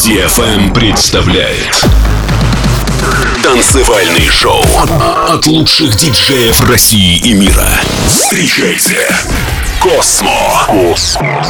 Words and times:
DFM 0.00 0.72
представляет 0.72 1.84
Танцевальный 3.42 4.28
шоу 4.30 4.64
от 5.28 5.46
лучших 5.46 5.94
диджеев 5.94 6.58
России 6.68 7.18
и 7.18 7.34
мира. 7.34 7.68
Встречайте 8.08 8.96
Космо. 9.78 10.30
Космо. 10.66 11.44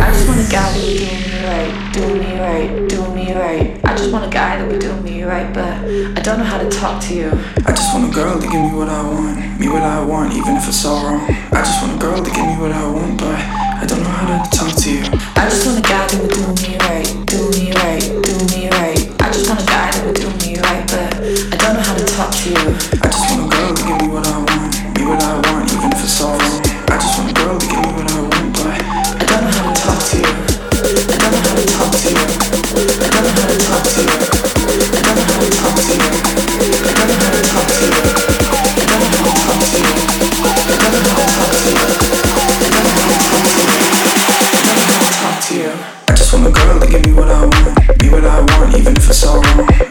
I 0.00 0.12
just 0.12 0.28
want 0.28 0.38
a 0.38 0.48
guy 0.48 0.70
that 0.72 0.86
would 0.86 0.98
do 1.02 1.26
me 1.26 1.42
right, 1.44 1.82
do 1.92 2.06
me 2.14 2.38
right, 2.38 2.88
do 2.88 3.14
me 3.14 3.32
right. 3.34 3.80
I 3.84 3.96
just 3.96 4.12
want 4.12 4.24
a 4.24 4.30
guy 4.30 4.56
that 4.58 4.68
would 4.68 4.80
do 4.80 4.94
me 5.02 5.24
right, 5.24 5.52
but 5.52 5.74
I 6.16 6.22
don't 6.22 6.38
know 6.38 6.44
how 6.44 6.58
to 6.58 6.70
talk 6.70 7.02
to 7.08 7.14
you. 7.14 7.32
I 7.66 7.72
just 7.72 7.92
want 7.92 8.08
a 8.08 8.14
girl 8.14 8.40
to 8.40 8.46
give 8.46 8.60
me 8.60 8.72
what 8.72 8.88
I 8.88 9.02
want, 9.02 9.58
me 9.58 9.68
what 9.68 9.82
I 9.82 10.00
want, 10.00 10.32
even 10.32 10.56
if 10.56 10.68
it's 10.68 10.84
all 10.84 11.02
wrong. 11.02 11.26
I 11.50 11.62
just 11.62 11.82
want 11.82 11.96
a 11.96 11.98
girl 11.98 12.22
to 12.22 12.30
give 12.30 12.46
me 12.46 12.56
what 12.56 12.70
I 12.70 12.86
want, 12.86 13.18
but 13.18 13.58
I 14.18 14.26
don't 14.26 14.30
know 14.30 14.38
how 14.38 14.50
to 14.50 14.58
talk 14.58 14.74
to 14.82 14.90
you. 14.90 15.04
I 15.38 15.46
just 15.46 15.62
want 15.62 15.78
a 15.78 15.82
guy 15.86 16.02
that 16.02 16.18
would 16.18 16.34
do 16.34 16.42
me 16.58 16.74
right, 16.90 17.06
do 17.30 17.38
me 17.54 17.70
right, 17.70 18.02
do 18.02 18.34
me 18.50 18.66
right. 18.66 18.98
I 19.22 19.30
just 19.30 19.46
want 19.46 19.62
a 19.62 19.66
guy 19.70 19.94
that 19.94 20.02
would 20.02 20.18
do 20.18 20.26
me 20.42 20.58
right, 20.58 20.82
but 20.90 21.22
I 21.22 21.56
don't 21.62 21.78
know 21.78 21.86
how 21.86 21.94
to 21.94 22.02
talk 22.18 22.34
to 22.34 22.50
you. 22.50 22.58
I 22.98 23.14
just 23.14 23.30
want 23.30 23.46
a 23.46 23.54
girl 23.54 23.70
to 23.70 23.82
give 23.86 23.94
me 24.02 24.10
what 24.10 24.26
I 24.26 24.42
want, 24.42 24.74
me 24.98 25.06
what 25.06 25.22
I 25.22 25.38
want, 25.38 25.70
even 25.70 25.94
if 25.94 26.02
it's 26.02 26.18
all 26.18 26.34
wrong. 26.34 26.66
I 26.90 26.98
just 26.98 27.14
want 27.14 27.30
a 27.30 27.34
girl 27.38 27.62
to 27.62 27.66
give 27.70 27.78
me 27.78 27.90
what 27.94 28.10
I 28.10 28.18
want, 28.26 28.58
but 28.58 28.66
I 28.66 29.22
don't 29.22 29.38
know 29.38 29.54
how 29.54 29.70
to 29.70 29.74
talk 29.86 30.02
to 30.02 30.18
you. 30.18 30.26
I 30.26 31.14
don't 31.14 31.30
know 31.30 31.42
how 31.46 31.54
to 31.54 31.62
talk 31.78 31.94
to 31.94 32.10
you. 32.10 32.18
I 32.18 33.06
don't 33.06 33.22
know 33.22 33.38
how 33.38 33.46
to 33.46 33.58
talk 33.70 33.86
to 33.86 34.02
you. 34.02 34.18
I 34.18 34.98
don't 34.98 35.14
know 35.14 35.30
how 35.30 35.38
to 35.38 35.50
talk 35.62 35.78
to 35.78 35.94
you. 35.94 36.37
Give 46.88 47.04
me 47.04 47.12
what 47.12 47.28
I 47.28 47.44
want, 47.44 48.02
me 48.02 48.08
what 48.08 48.24
I 48.24 48.40
want, 48.40 48.74
even 48.74 48.96
if 48.96 49.08
it's 49.08 49.26
all 49.26 49.40
wrong. 49.42 49.87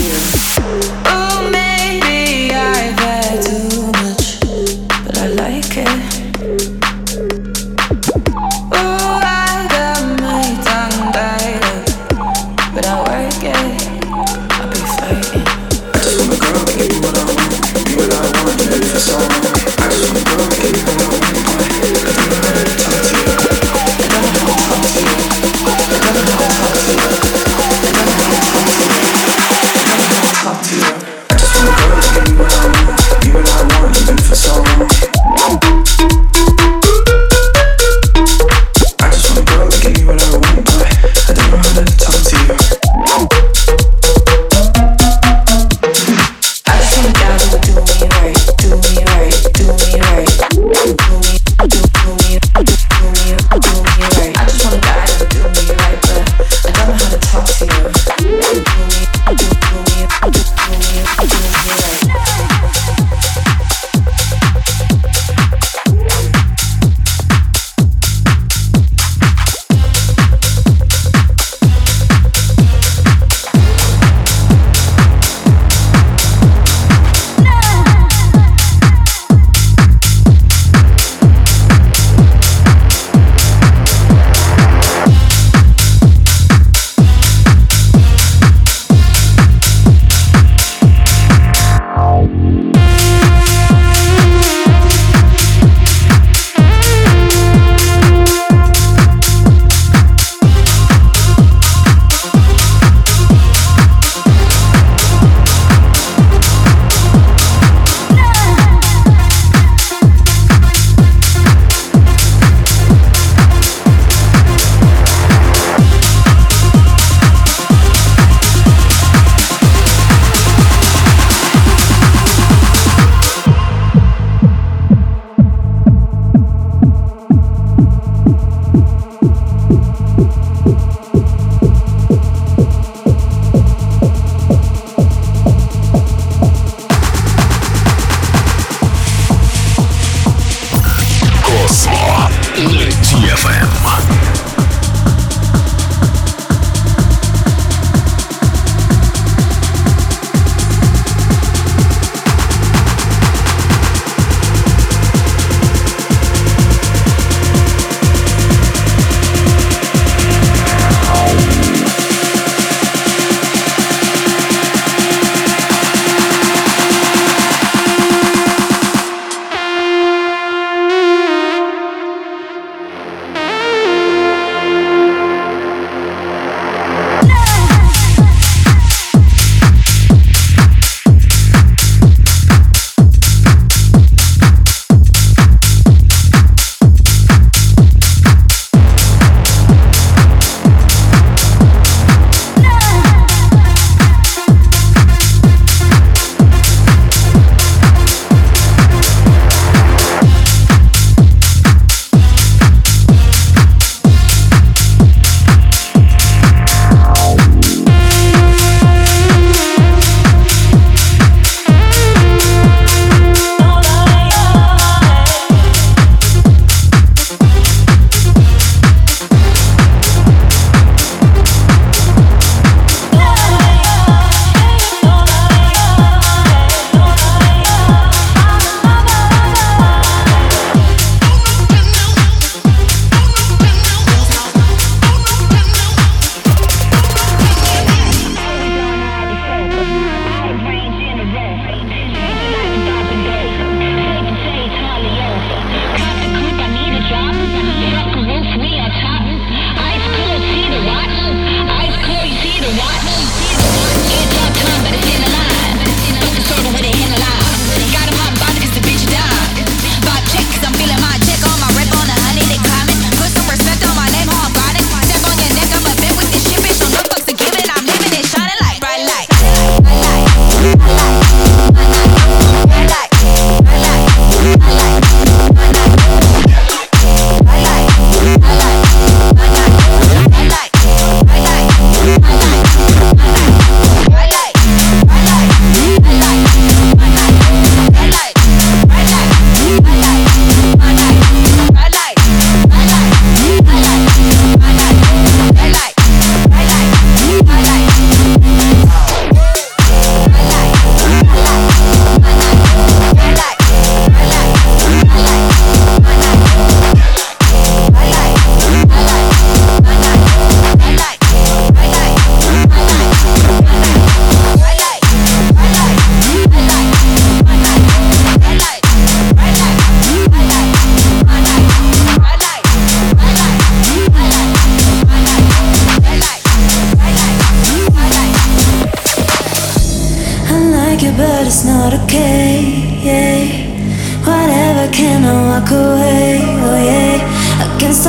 You. 0.00 1.19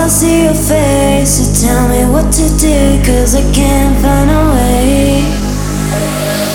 I 0.01 0.07
see 0.07 0.45
your 0.45 0.55
face 0.55 1.37
You 1.37 1.67
tell 1.67 1.87
me 1.87 2.01
what 2.09 2.33
to 2.33 2.45
do 2.57 2.97
Cause 3.05 3.35
I 3.35 3.43
can't 3.53 3.93
find 4.01 4.31
a 4.31 4.41
way. 4.49 5.21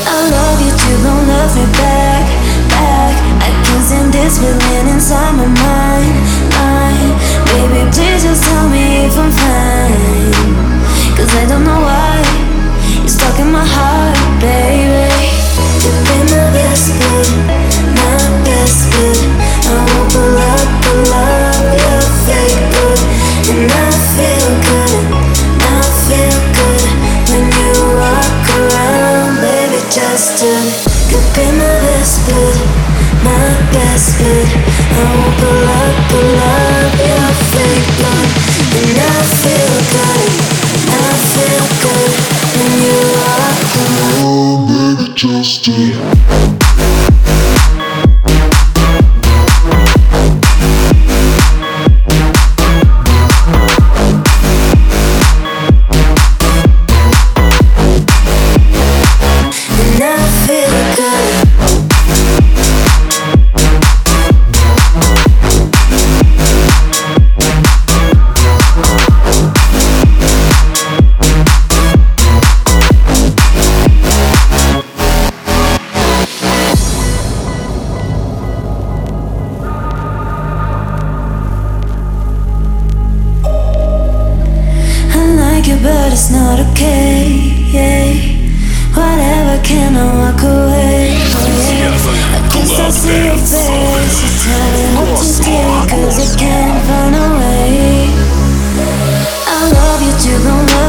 I 0.03 0.17
love 0.35 0.59
you 0.67 0.73
till 0.75 0.99
don't 1.07 1.29
love 1.31 1.55
me 1.55 1.63
back, 1.79 2.27
back. 2.75 3.15
I 3.39 3.51
can't 3.63 3.85
stand 3.87 4.13
this 4.13 4.43
feeling 4.43 4.89
inside 4.91 5.31
my 5.39 5.47
mind, 5.47 6.15
mind. 6.59 7.13
Baby 7.47 7.87
please 7.95 8.25
just 8.27 8.43
tell 8.43 8.69
me 8.69 9.07
if 9.07 9.17
I'm 9.17 9.31
fine. 9.31 9.56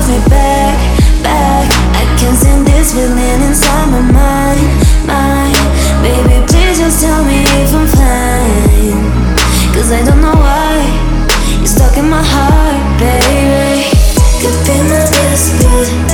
me 0.08 0.20
back, 0.30 0.78
back. 1.22 1.68
I 1.96 2.04
can 2.20 2.34
send 2.36 2.66
this 2.66 2.94
feeling 2.94 3.42
inside 3.44 3.92
my 3.92 4.02
mind, 4.02 4.68
mind. 5.06 5.56
Baby, 6.02 6.46
please 6.48 6.80
just 6.80 7.02
tell 7.02 7.26
me 7.26 7.44
if 7.60 7.74
I'm 7.76 7.88
fine. 7.88 9.04
Cause 9.76 9.92
I 9.92 10.04
don't 10.06 10.22
know 10.22 10.36
why 10.36 10.80
you're 11.58 11.68
stuck 11.68 11.98
in 11.98 12.10
my 12.10 12.24
heart, 12.24 13.00
baby. 13.00 13.84
Could 14.40 14.58
be 14.66 14.78
my 14.88 15.04
best, 15.12 15.60
good. 15.60 16.07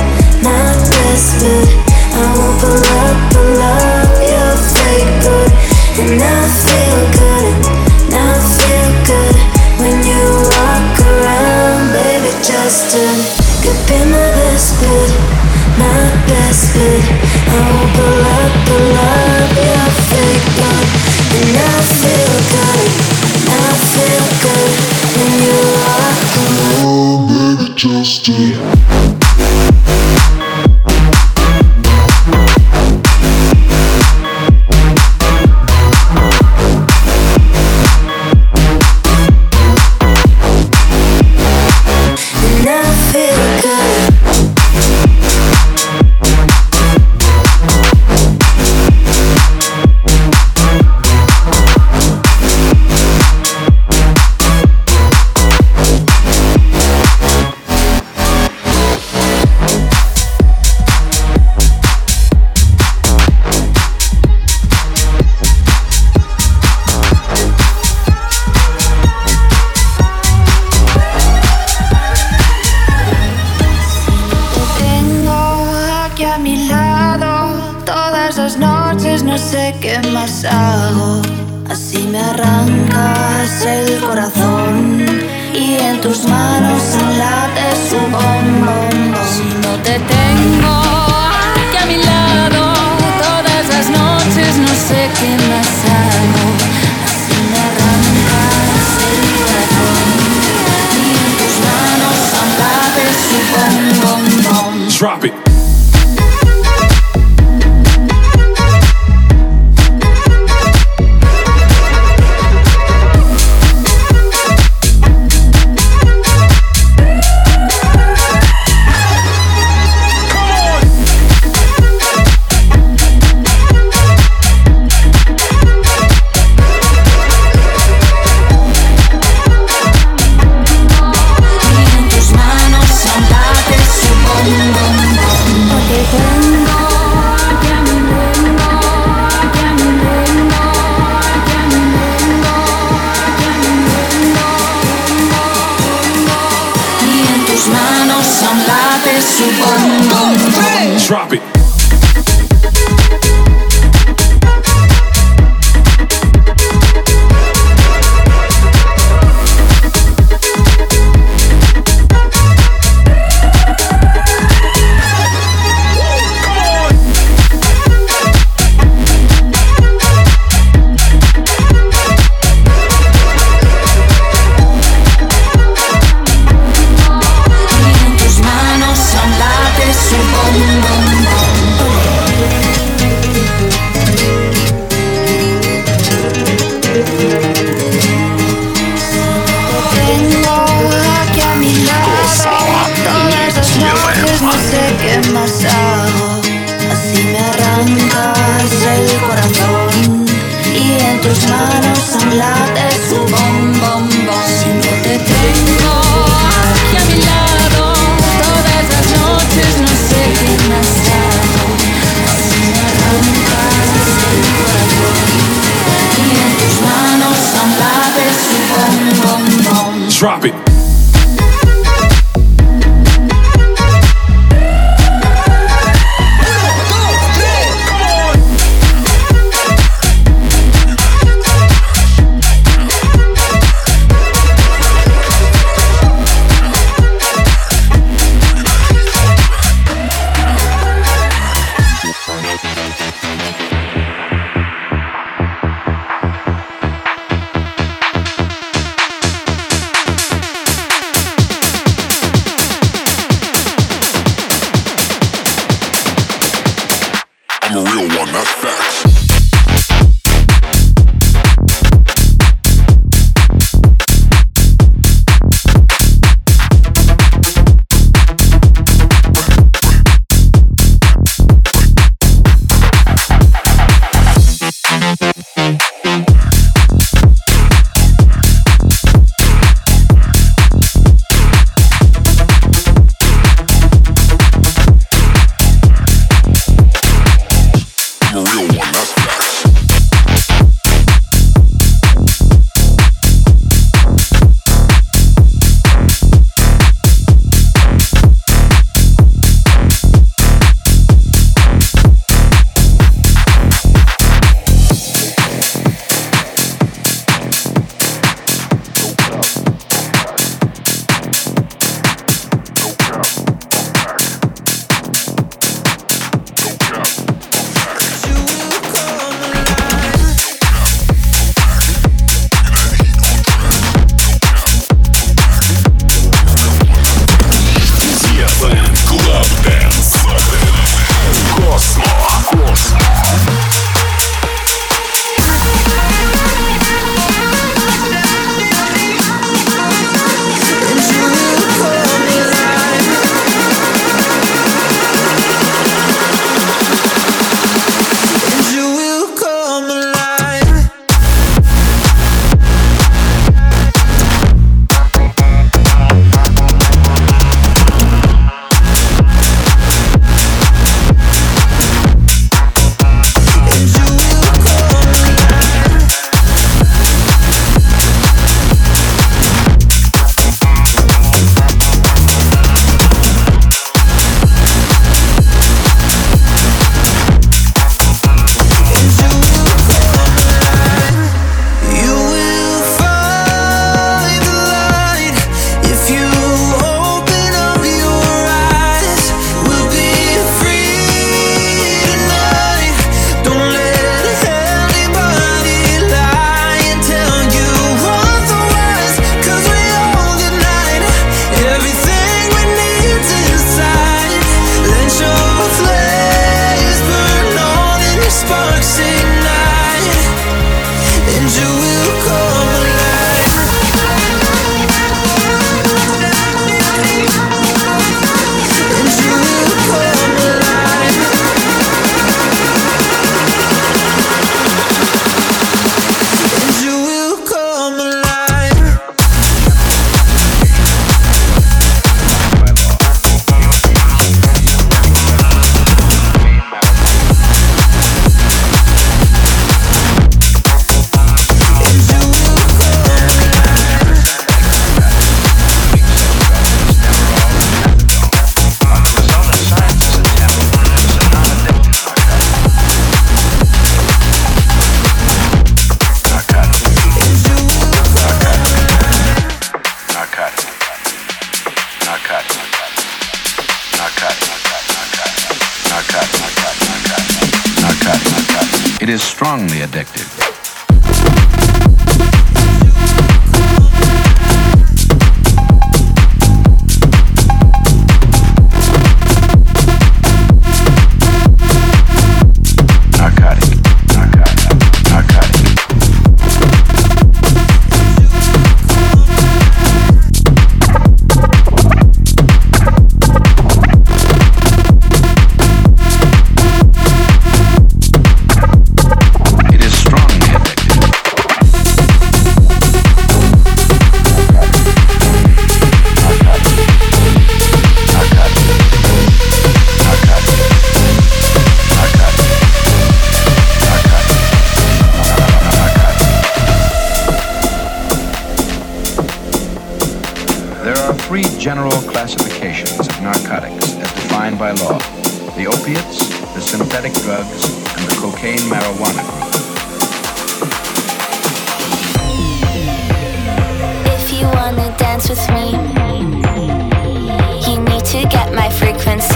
just 27.84 28.30
a 28.30 28.53
drop 105.04 105.22
it. 105.22 105.43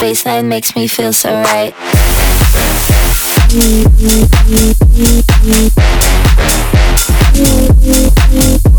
baseline 0.00 0.46
makes 0.46 0.74
me 0.76 0.86
feel 0.86 1.12
so 1.12 1.32
right. 1.42 1.97
Thank 3.50 3.88
you. 8.32 8.77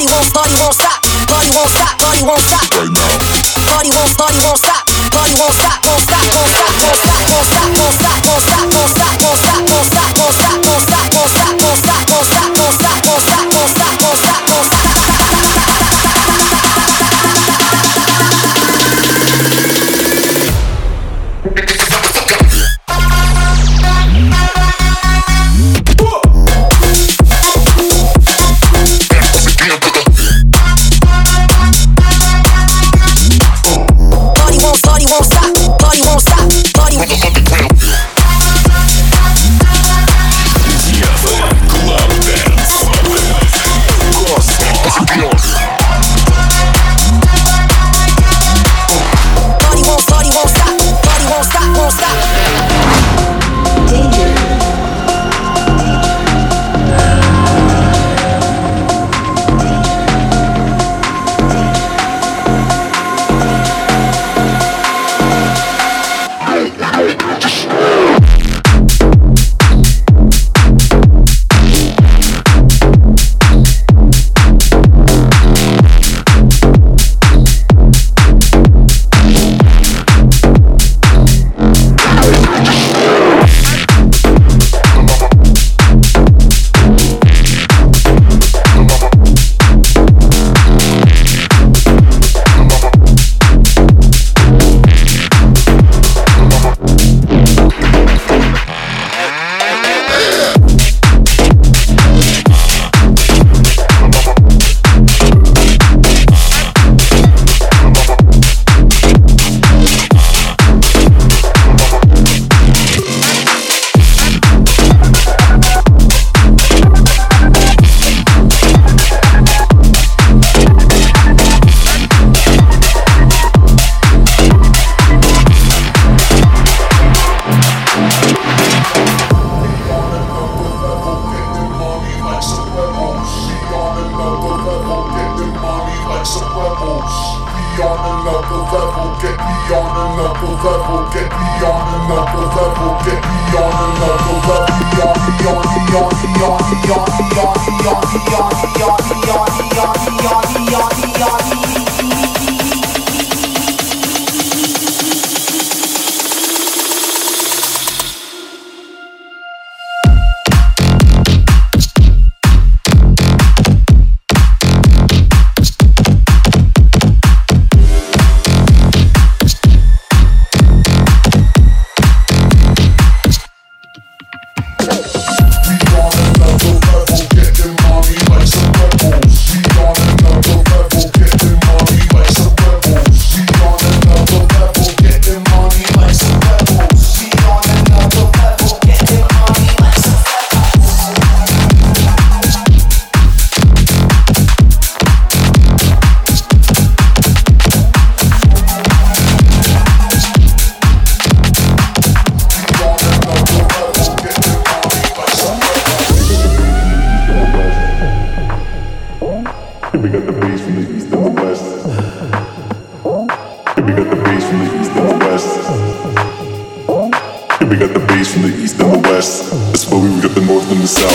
Party 0.00 0.14
won't, 0.16 0.32
party 0.32 0.54
won't 0.56 0.72
stop. 0.72 1.02
Party 1.28 1.50
won't 1.52 1.68
stop. 1.68 1.98
Party 2.00 2.22
won't 2.24 2.40
stop. 2.40 2.64
Right 2.72 2.88
now. 2.88 3.20
Party 3.68 3.90
won't, 3.92 4.16
party 4.16 4.40
won't 4.40 4.56
stop. 4.56 4.80
Party 5.12 5.34
won't 5.36 5.52
stop. 5.52 5.76
Won't 5.84 6.00
stop. 6.00 6.24
Won't 6.32 6.48
stop. 6.48 7.20
Won't 7.28 7.44
stop. 7.44 7.68
Won't 7.68 7.92
stop. 7.92 8.24
Won't 8.24 8.40
stop. 8.40 8.64
Won't 8.72 8.88
stop. 8.96 8.96
Won't 8.96 8.96
stop. 8.96 9.20
Won't 9.20 9.36
stop. 9.36 9.68
Won't 9.68 9.84
stop. 9.84 10.16
Won't 10.16 10.32
stop. 10.32 10.64
Won't 10.64 10.82
stop. 10.88 11.12
Won't 11.12 11.30
stop. 11.30 11.59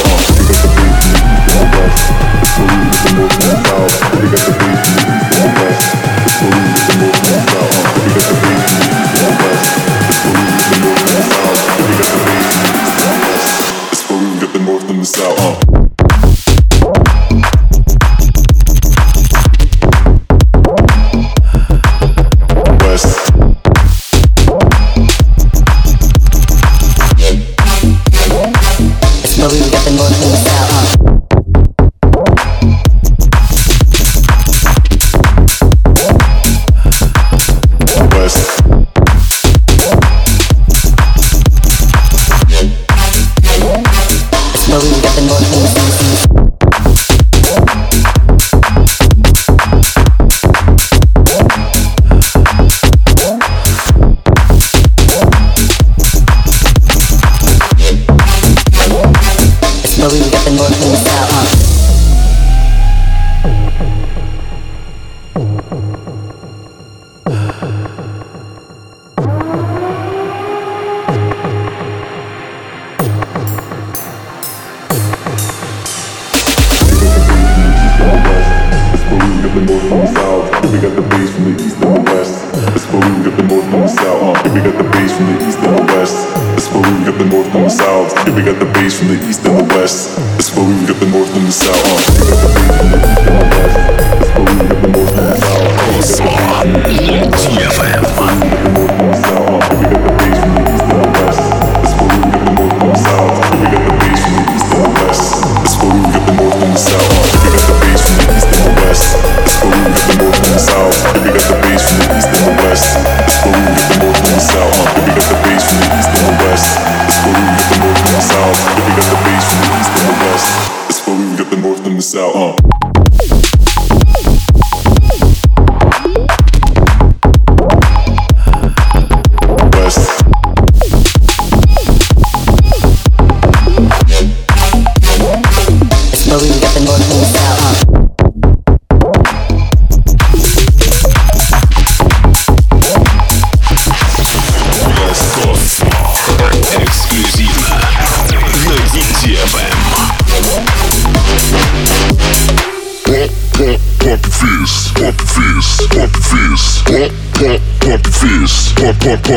off, 0.06 0.38
because 0.38 0.62
the 0.62 0.70
beat 0.76 0.98
is 1.04 1.56
off. 1.56 2.15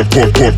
pop, 0.04 0.10
pop, 0.12 0.32
pop. 0.34 0.57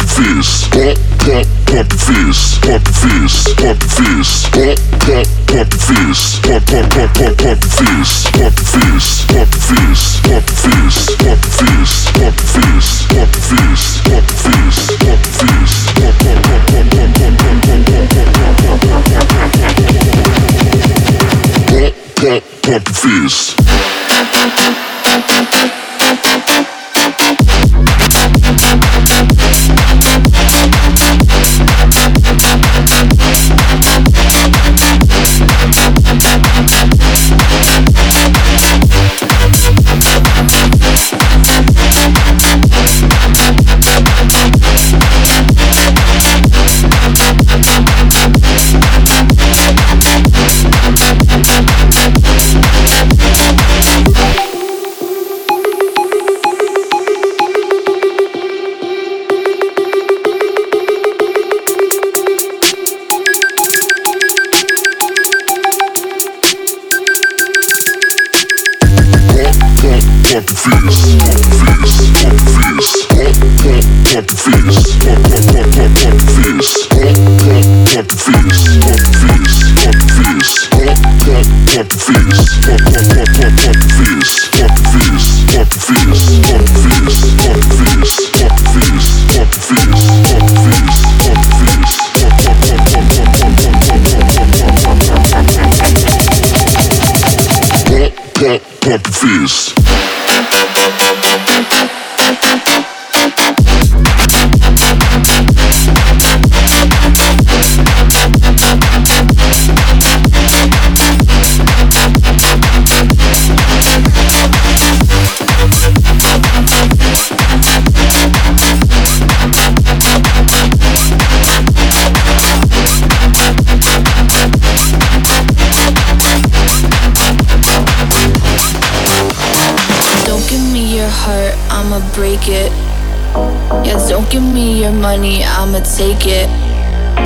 money, 135.16 135.42
I'ma 135.42 135.80
take 135.80 136.24
it. 136.24 136.48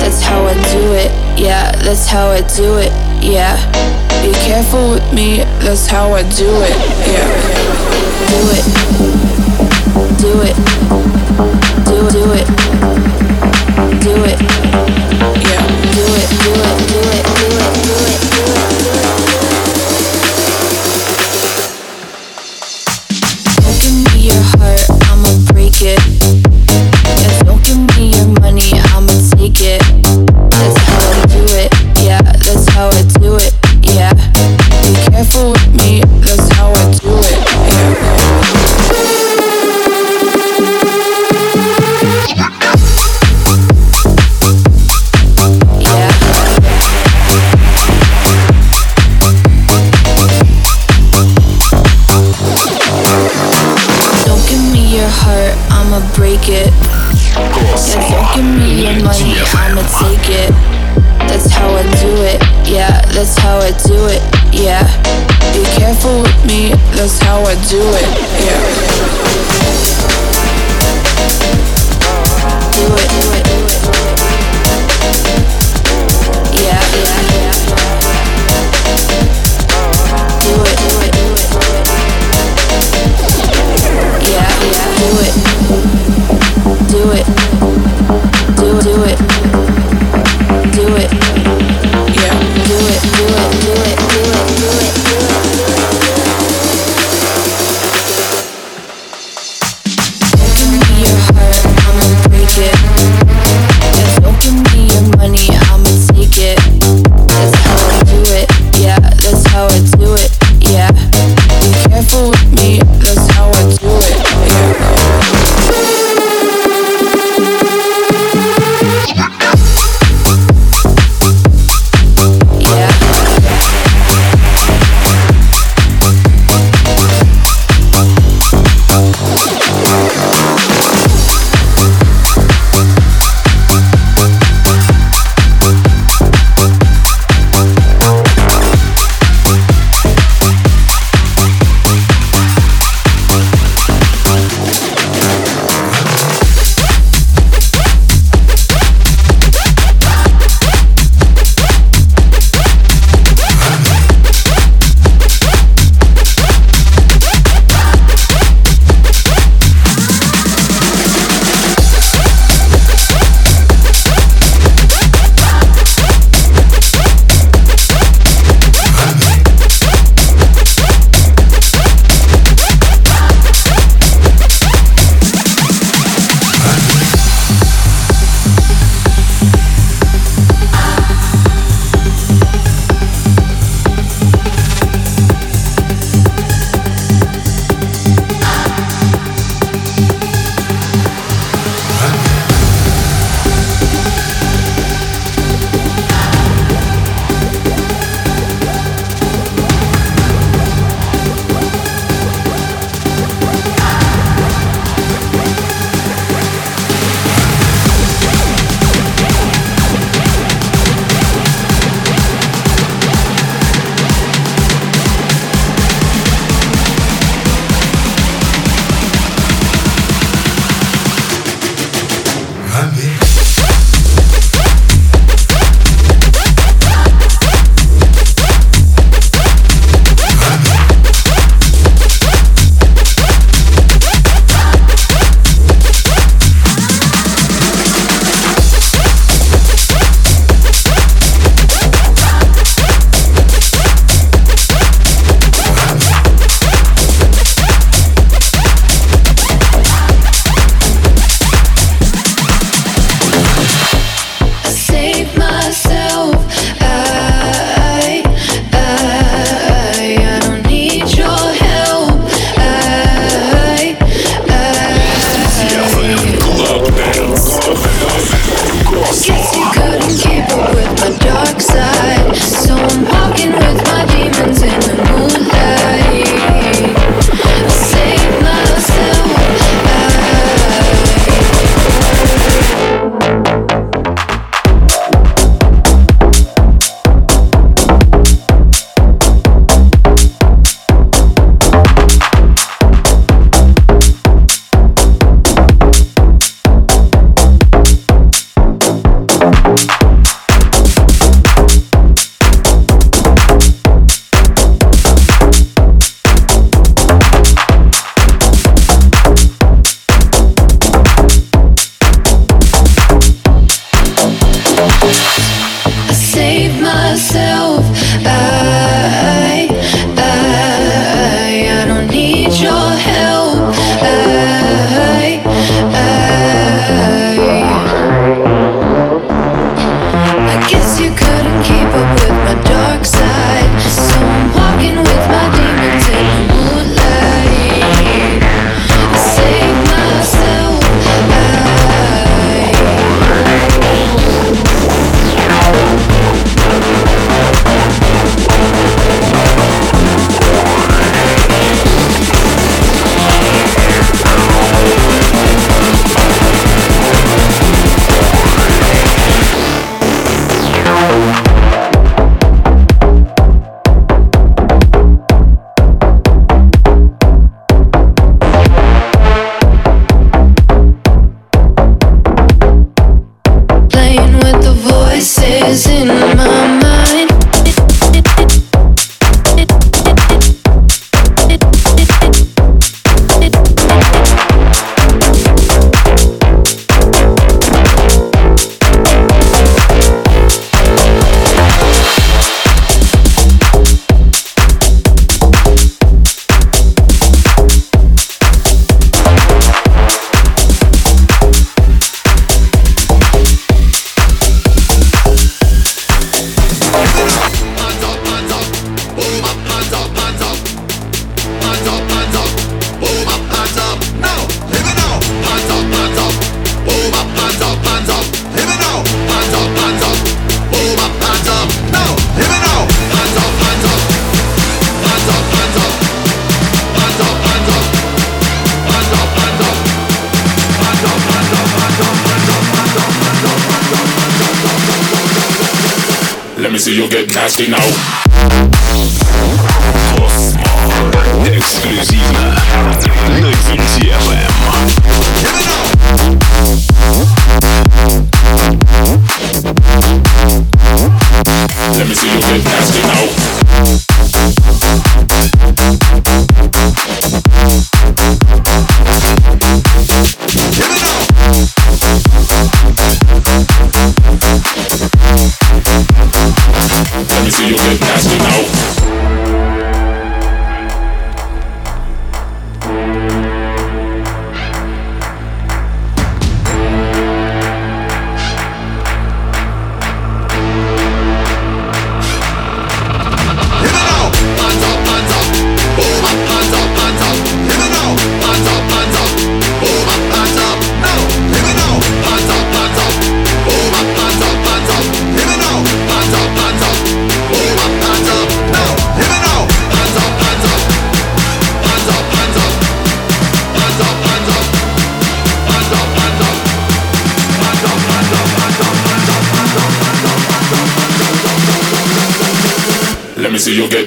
That's 0.01 0.19
how 0.23 0.43
I 0.43 0.55
do 0.73 0.93
it, 0.93 1.11
yeah, 1.39 1.71
that's 1.83 2.07
how 2.07 2.29
I 2.29 2.41
do 2.55 2.79
it, 2.79 2.91
yeah. 3.21 3.55
Be 4.25 4.31
careful 4.47 4.89
with 4.89 5.13
me, 5.13 5.43
that's 5.61 5.85
how 5.85 6.11
I 6.13 6.23
do 6.23 6.49
it, 6.65 6.75
yeah. 7.13 7.29
Do 8.31 8.39
it, 8.57 8.65
do 10.17 10.31
it, 10.47 10.55
do 11.85 11.97
it, 12.07 12.13
do 12.13 12.23
it, 12.33 12.47
do 14.01 14.13
it. 14.31 14.64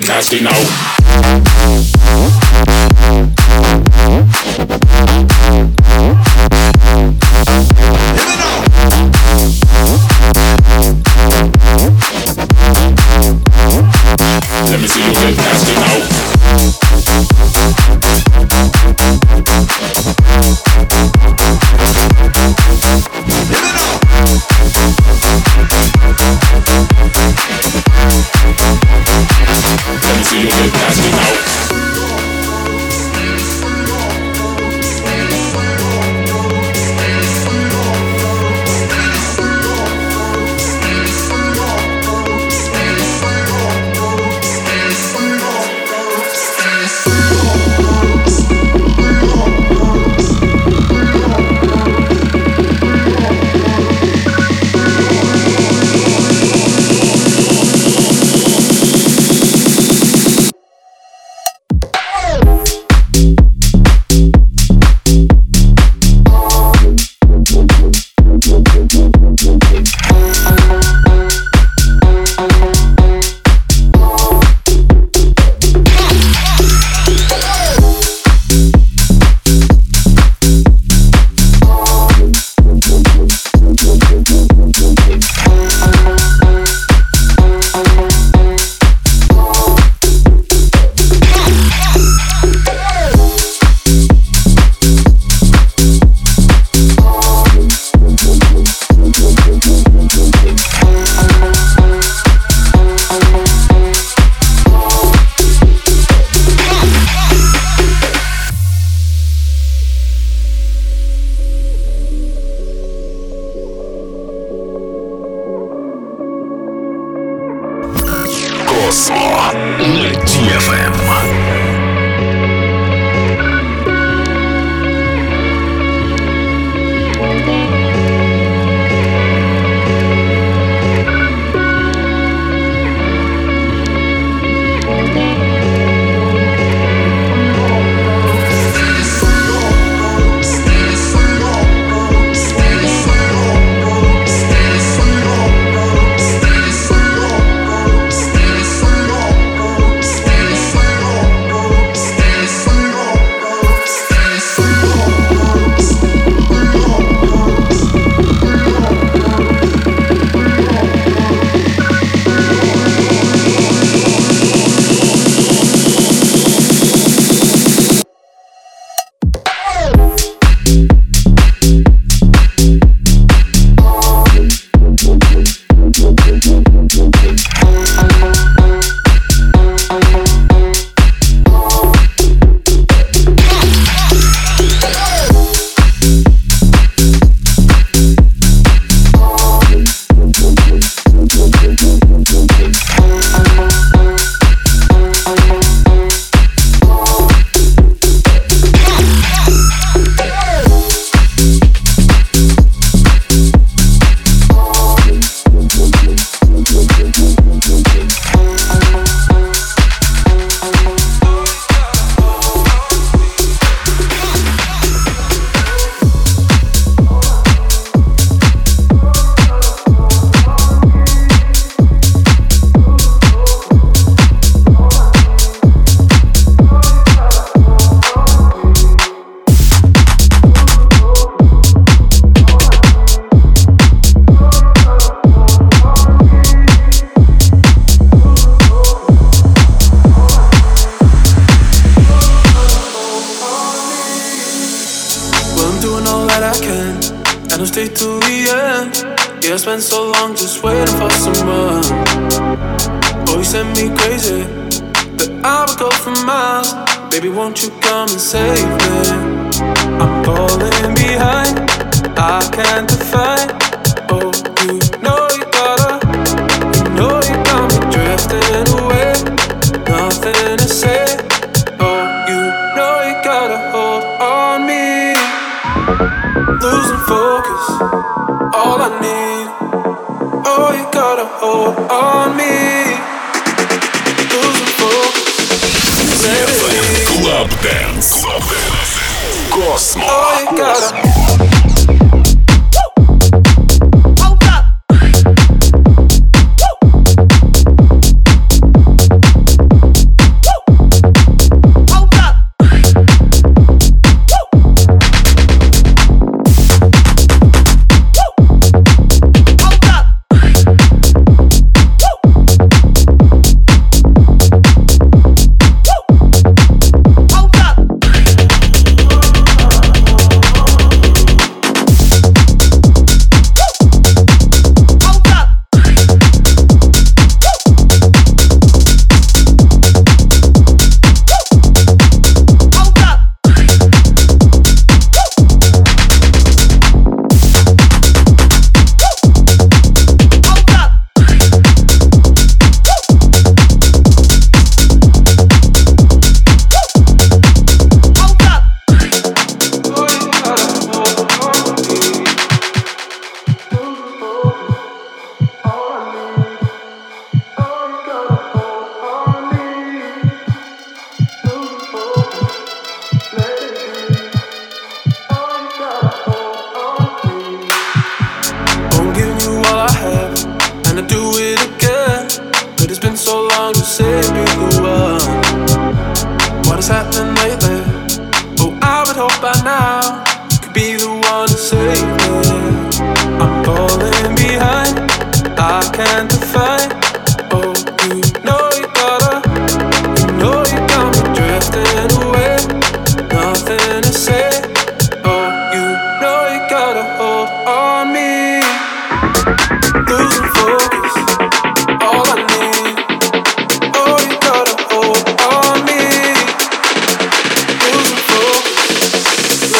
Nasty 0.07 0.41
now. 0.41 1.88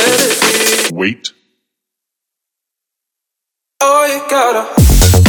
Let 0.07 0.21
it 0.21 0.91
be. 0.91 0.95
Wait. 0.95 1.33
Oh, 3.81 4.07
you 4.07 4.31
gotta. 4.31 5.28